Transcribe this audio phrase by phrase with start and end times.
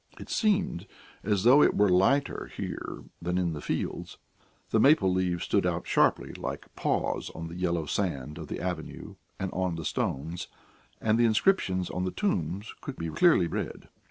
[0.19, 0.87] It seemed
[1.23, 4.17] as though it were lighter here than in the fields;
[4.71, 9.13] the maple leaves stood out sharply like paws on the yellow sand of the avenue
[9.37, 10.47] and on the stones,
[10.99, 13.89] and the inscriptions on the tombs could be clearly read.